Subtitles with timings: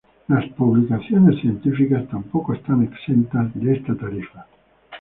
[0.57, 4.47] Publicaciones científicas tampoco están exentos de esta tarifa.